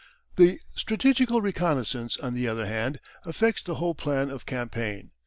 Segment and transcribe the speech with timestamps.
[0.35, 5.11] The strategical reconnaissance, on the other hand, affects the whole plan of campaign.